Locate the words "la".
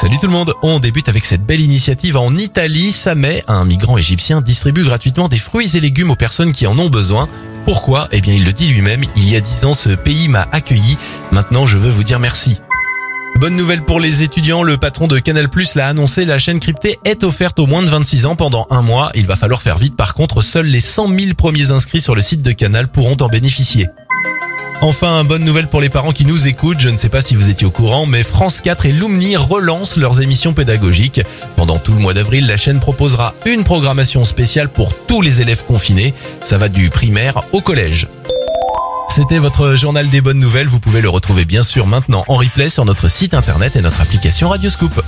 16.24-16.38, 32.46-32.56